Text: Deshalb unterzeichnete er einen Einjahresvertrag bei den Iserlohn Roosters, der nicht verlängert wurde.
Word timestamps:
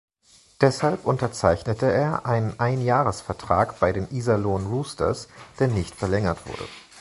Deshalb 0.61 1.05
unterzeichnete 1.05 1.85
er 1.91 2.25
einen 2.25 2.59
Einjahresvertrag 2.59 3.79
bei 3.79 3.91
den 3.91 4.07
Iserlohn 4.09 4.65
Roosters, 4.65 5.27
der 5.59 5.67
nicht 5.67 5.93
verlängert 5.93 6.47
wurde. 6.47 6.65